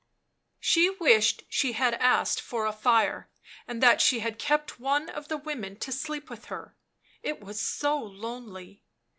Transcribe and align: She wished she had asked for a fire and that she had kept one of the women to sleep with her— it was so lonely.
She 0.59 0.89
wished 0.89 1.43
she 1.47 1.73
had 1.73 1.93
asked 1.93 2.41
for 2.41 2.65
a 2.65 2.73
fire 2.73 3.29
and 3.67 3.83
that 3.83 4.01
she 4.01 4.21
had 4.21 4.39
kept 4.39 4.79
one 4.79 5.09
of 5.09 5.27
the 5.27 5.37
women 5.37 5.75
to 5.77 5.91
sleep 5.91 6.27
with 6.27 6.45
her— 6.45 6.75
it 7.21 7.39
was 7.41 7.61
so 7.61 7.97
lonely. 7.99 8.83